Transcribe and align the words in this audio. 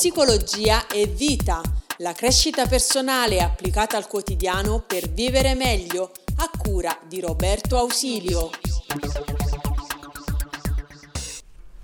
Psicologia 0.00 0.86
e 0.86 1.04
vita, 1.04 1.60
la 1.98 2.14
crescita 2.14 2.64
personale 2.64 3.42
applicata 3.42 3.98
al 3.98 4.06
quotidiano 4.06 4.82
per 4.86 5.10
vivere 5.10 5.54
meglio, 5.54 6.12
a 6.36 6.50
cura 6.56 6.98
di 7.06 7.20
Roberto 7.20 7.76
Ausilio. 7.76 8.48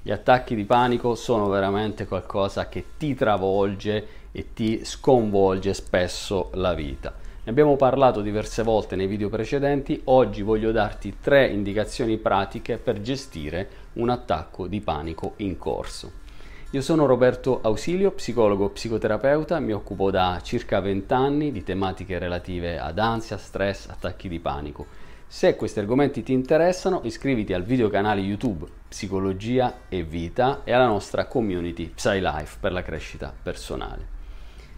Gli 0.00 0.10
attacchi 0.10 0.54
di 0.54 0.64
panico 0.64 1.14
sono 1.14 1.48
veramente 1.48 2.06
qualcosa 2.06 2.66
che 2.70 2.82
ti 2.96 3.14
travolge 3.14 4.06
e 4.32 4.54
ti 4.54 4.86
sconvolge 4.86 5.74
spesso 5.74 6.48
la 6.54 6.72
vita. 6.72 7.12
Ne 7.44 7.50
abbiamo 7.50 7.76
parlato 7.76 8.22
diverse 8.22 8.62
volte 8.62 8.96
nei 8.96 9.06
video 9.06 9.28
precedenti, 9.28 10.00
oggi 10.04 10.40
voglio 10.40 10.72
darti 10.72 11.16
tre 11.20 11.48
indicazioni 11.48 12.16
pratiche 12.16 12.78
per 12.78 13.02
gestire 13.02 13.68
un 13.96 14.08
attacco 14.08 14.66
di 14.66 14.80
panico 14.80 15.34
in 15.36 15.58
corso. 15.58 16.24
Io 16.72 16.82
sono 16.82 17.06
Roberto 17.06 17.60
Ausilio, 17.62 18.10
psicologo 18.10 18.68
psicoterapeuta, 18.68 19.58
mi 19.58 19.72
occupo 19.72 20.10
da 20.10 20.38
circa 20.42 20.80
20 20.80 21.14
anni 21.14 21.50
di 21.50 21.64
tematiche 21.64 22.18
relative 22.18 22.78
ad 22.78 22.98
ansia, 22.98 23.38
stress, 23.38 23.88
attacchi 23.88 24.28
di 24.28 24.38
panico 24.38 25.06
se 25.30 25.56
questi 25.56 25.78
argomenti 25.78 26.22
ti 26.22 26.32
interessano, 26.32 27.02
iscriviti 27.04 27.52
al 27.52 27.62
video 27.62 27.90
canale 27.90 28.22
YouTube 28.22 28.66
Psicologia 28.88 29.80
e 29.90 30.02
Vita 30.02 30.62
e 30.64 30.72
alla 30.72 30.86
nostra 30.86 31.26
community 31.26 31.90
PsyLife 31.90 32.56
per 32.58 32.72
la 32.72 32.82
crescita 32.82 33.30
personale. 33.42 34.16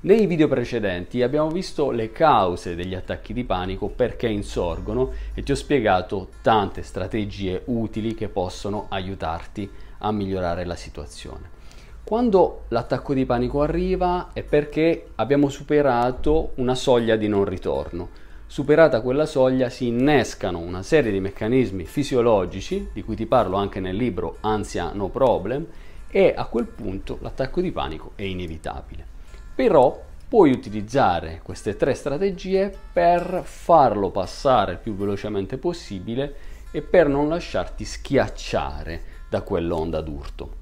Nei 0.00 0.26
video 0.26 0.48
precedenti 0.48 1.22
abbiamo 1.22 1.48
visto 1.48 1.92
le 1.92 2.10
cause 2.10 2.74
degli 2.74 2.96
attacchi 2.96 3.32
di 3.32 3.44
panico, 3.44 3.86
perché 3.86 4.26
insorgono 4.26 5.12
e 5.32 5.44
ti 5.44 5.52
ho 5.52 5.54
spiegato 5.54 6.30
tante 6.42 6.82
strategie 6.82 7.62
utili 7.66 8.12
che 8.14 8.28
possono 8.28 8.86
aiutarti 8.88 9.70
a 9.98 10.10
migliorare 10.10 10.64
la 10.64 10.74
situazione. 10.74 11.61
Quando 12.04 12.64
l'attacco 12.68 13.14
di 13.14 13.24
panico 13.24 13.62
arriva 13.62 14.30
è 14.32 14.42
perché 14.42 15.10
abbiamo 15.16 15.48
superato 15.48 16.52
una 16.56 16.74
soglia 16.74 17.16
di 17.16 17.28
non 17.28 17.44
ritorno 17.44 18.30
Superata 18.52 19.00
quella 19.00 19.24
soglia 19.24 19.70
si 19.70 19.86
innescano 19.86 20.58
una 20.58 20.82
serie 20.82 21.10
di 21.10 21.20
meccanismi 21.20 21.86
fisiologici, 21.86 22.90
di 22.92 23.02
cui 23.02 23.16
ti 23.16 23.24
parlo 23.24 23.56
anche 23.56 23.80
nel 23.80 23.96
libro 23.96 24.36
Ansia 24.40 24.92
No 24.92 25.08
Problem, 25.08 25.66
e 26.10 26.34
a 26.36 26.44
quel 26.44 26.66
punto 26.66 27.16
l'attacco 27.22 27.62
di 27.62 27.72
panico 27.72 28.12
è 28.14 28.24
inevitabile. 28.24 29.06
Però 29.54 29.98
puoi 30.28 30.50
utilizzare 30.50 31.40
queste 31.42 31.76
tre 31.76 31.94
strategie 31.94 32.70
per 32.92 33.40
farlo 33.42 34.10
passare 34.10 34.72
il 34.72 34.78
più 34.80 34.94
velocemente 34.94 35.56
possibile 35.56 36.34
e 36.72 36.82
per 36.82 37.08
non 37.08 37.30
lasciarti 37.30 37.86
schiacciare 37.86 39.02
da 39.30 39.40
quell'onda 39.40 40.02
d'urto. 40.02 40.61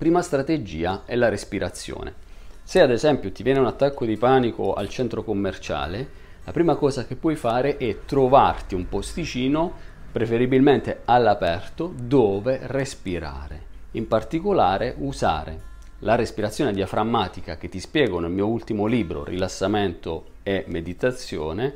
Prima 0.00 0.22
strategia 0.22 1.02
è 1.04 1.14
la 1.14 1.28
respirazione. 1.28 2.14
Se 2.62 2.80
ad 2.80 2.90
esempio 2.90 3.32
ti 3.32 3.42
viene 3.42 3.58
un 3.58 3.66
attacco 3.66 4.06
di 4.06 4.16
panico 4.16 4.72
al 4.72 4.88
centro 4.88 5.22
commerciale, 5.22 6.08
la 6.42 6.52
prima 6.52 6.74
cosa 6.76 7.04
che 7.04 7.16
puoi 7.16 7.36
fare 7.36 7.76
è 7.76 7.98
trovarti 8.06 8.74
un 8.74 8.88
posticino, 8.88 9.70
preferibilmente 10.10 11.02
all'aperto, 11.04 11.92
dove 11.94 12.60
respirare. 12.62 13.62
In 13.90 14.08
particolare 14.08 14.94
usare 14.96 15.60
la 15.98 16.14
respirazione 16.14 16.72
diaframmatica 16.72 17.58
che 17.58 17.68
ti 17.68 17.78
spiego 17.78 18.20
nel 18.20 18.30
mio 18.30 18.46
ultimo 18.46 18.86
libro 18.86 19.22
Rilassamento 19.22 20.28
e 20.42 20.64
meditazione 20.68 21.74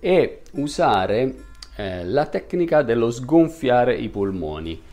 e 0.00 0.40
usare 0.52 1.34
eh, 1.76 2.06
la 2.06 2.24
tecnica 2.24 2.80
dello 2.80 3.10
sgonfiare 3.10 3.94
i 3.96 4.08
polmoni 4.08 4.88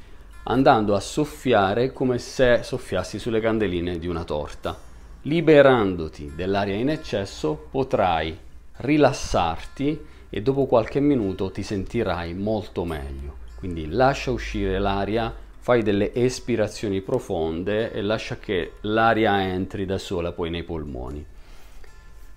andando 0.50 0.96
a 0.96 1.00
soffiare 1.00 1.92
come 1.92 2.20
se 2.20 2.62
soffiassi 2.64 3.20
sulle 3.20 3.40
candeline 3.40 4.00
di 4.00 4.08
una 4.08 4.24
torta. 4.24 4.78
Liberandoti 5.24 6.34
dell'aria 6.36 6.76
in 6.76 6.90
eccesso 6.90 7.68
potrai 7.70 8.38
rilassarti 8.78 10.06
e 10.30 10.42
dopo 10.42 10.66
qualche 10.66 11.00
minuto 11.00 11.52
ti 11.52 11.64
sentirai 11.64 12.34
molto 12.34 12.86
meglio. 12.86 13.46
Quindi 13.58 13.90
lascia 13.90 14.32
uscire 14.32 14.80
l'aria, 14.80 15.34
fai 15.60 15.84
delle 15.84 16.14
espirazioni 16.14 17.02
profonde 17.02 17.92
e 17.92 18.02
lascia 18.02 18.38
che 18.38 18.74
l'aria 18.82 19.42
entri 19.42 19.86
da 19.86 19.98
sola 19.98 20.32
poi 20.32 20.50
nei 20.50 20.64
polmoni. 20.64 21.26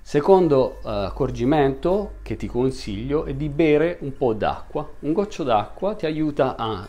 Secondo 0.03 0.79
uh, 0.83 0.89
accorgimento 0.89 2.15
che 2.23 2.35
ti 2.35 2.49
consiglio 2.49 3.27
è 3.27 3.35
di 3.35 3.49
bere 3.49 3.99
un 4.01 4.17
po' 4.17 4.33
d'acqua. 4.33 4.89
Un 5.01 5.13
goccio 5.13 5.45
d'acqua 5.45 5.95
ti 5.95 6.07
aiuta 6.07 6.57
a 6.57 6.89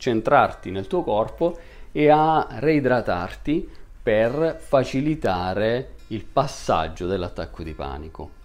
ricentrarti 0.00 0.70
nel 0.70 0.86
tuo 0.86 1.02
corpo 1.02 1.58
e 1.92 2.08
a 2.08 2.46
reidratarti 2.48 3.68
per 4.02 4.58
facilitare 4.58 5.90
il 6.08 6.24
passaggio 6.24 7.06
dell'attacco 7.06 7.62
di 7.62 7.74
panico. 7.74 8.38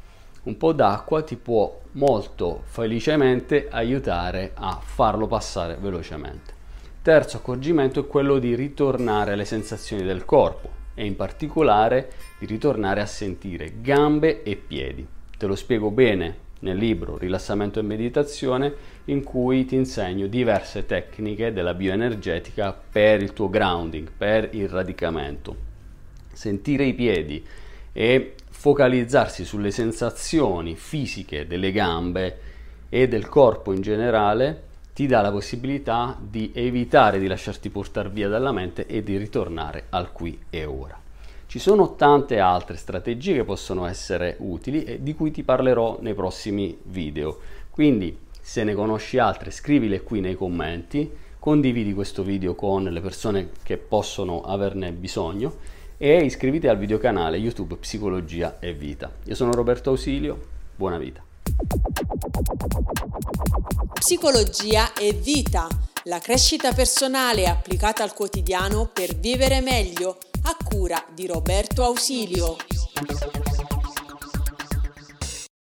Un 0.43 0.57
po' 0.57 0.73
d'acqua 0.73 1.23
ti 1.23 1.37
può 1.37 1.79
molto 1.93 2.61
felicemente 2.65 3.67
aiutare 3.71 4.51
a 4.53 4.77
farlo 4.83 5.25
passare 5.25 5.77
velocemente. 5.79 6.53
Terzo 7.01 7.37
accorgimento 7.37 8.01
è 8.01 8.07
quello 8.07 8.37
di 8.37 8.53
ritornare 8.53 9.33
alle 9.33 9.45
sensazioni 9.45 10.03
del 10.03 10.25
corpo 10.25 10.83
e 10.93 11.05
in 11.05 11.15
particolare 11.15 12.11
di 12.37 12.45
ritornare 12.45 13.01
a 13.01 13.05
sentire 13.05 13.75
gambe 13.81 14.43
e 14.43 14.55
piedi. 14.55 15.07
Te 15.37 15.45
lo 15.45 15.55
spiego 15.55 15.89
bene 15.89 16.43
nel 16.59 16.77
libro 16.77 17.17
Rilassamento 17.17 17.79
e 17.79 17.83
meditazione 17.83 18.73
in 19.05 19.23
cui 19.23 19.65
ti 19.65 19.75
insegno 19.75 20.27
diverse 20.27 20.85
tecniche 20.85 21.53
della 21.53 21.73
bioenergetica 21.73 22.77
per 22.91 23.21
il 23.21 23.33
tuo 23.33 23.49
grounding, 23.49 24.09
per 24.15 24.49
il 24.53 24.69
radicamento 24.69 25.73
sentire 26.35 26.85
i 26.85 26.93
piedi 26.93 27.43
e 27.91 28.35
focalizzarsi 28.49 29.45
sulle 29.45 29.71
sensazioni 29.71 30.75
fisiche 30.75 31.47
delle 31.47 31.71
gambe 31.71 32.39
e 32.89 33.07
del 33.07 33.27
corpo 33.27 33.71
in 33.71 33.81
generale 33.81 34.63
ti 34.93 35.07
dà 35.07 35.21
la 35.21 35.31
possibilità 35.31 36.17
di 36.19 36.51
evitare 36.53 37.19
di 37.19 37.27
lasciarti 37.27 37.69
portare 37.69 38.09
via 38.09 38.29
dalla 38.29 38.51
mente 38.51 38.85
e 38.85 39.03
di 39.03 39.17
ritornare 39.17 39.85
al 39.89 40.11
qui 40.11 40.39
e 40.49 40.65
ora. 40.65 41.04
Ci 41.47 41.59
sono 41.59 41.95
tante 41.95 42.39
altre 42.39 42.75
strategie 42.75 43.33
che 43.33 43.43
possono 43.43 43.85
essere 43.85 44.35
utili 44.39 44.83
e 44.83 45.01
di 45.01 45.13
cui 45.13 45.31
ti 45.31 45.43
parlerò 45.43 45.99
nei 46.01 46.13
prossimi 46.13 46.77
video. 46.83 47.39
Quindi, 47.69 48.17
se 48.41 48.63
ne 48.63 48.73
conosci 48.73 49.17
altre, 49.17 49.51
scrivile 49.51 50.01
qui 50.01 50.19
nei 50.19 50.35
commenti, 50.35 51.09
condividi 51.39 51.93
questo 51.93 52.23
video 52.23 52.55
con 52.55 52.83
le 52.83 53.01
persone 53.01 53.51
che 53.63 53.77
possono 53.77 54.41
averne 54.41 54.91
bisogno 54.91 55.55
e 55.97 56.23
iscriviti 56.23 56.67
al 56.67 56.77
videocanale 56.77 57.37
YouTube 57.37 57.75
Psicologia 57.75 58.59
e 58.59 58.73
Vita. 58.73 59.11
Io 59.25 59.35
sono 59.35 59.51
Roberto 59.51 59.91
Ausilio, 59.91 60.39
buona 60.75 60.97
vita. 60.97 61.23
Psicologia 63.93 64.93
e 64.93 65.13
Vita, 65.13 65.67
la 66.07 66.19
crescita 66.19 66.71
personale 66.71 67.47
applicata 67.47 68.03
al 68.03 68.13
quotidiano 68.13 68.89
per 68.91 69.15
vivere 69.15 69.61
meglio, 69.61 70.17
a 70.43 70.55
cura 70.63 71.03
di 71.13 71.25
Roberto 71.25 71.83
Ausilio. 71.83 72.57